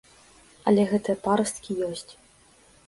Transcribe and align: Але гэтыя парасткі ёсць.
Але 0.71 0.87
гэтыя 0.93 1.21
парасткі 1.29 1.81
ёсць. 1.91 2.11